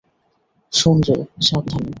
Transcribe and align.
শোন 0.73 0.97
রে, 1.07 1.15
সাবধানে। 1.47 1.89